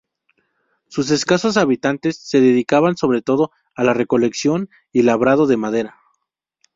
[0.87, 5.95] Sus escasos habitantes se dedicaban, sobre todo, a la recolección y labrado de madera.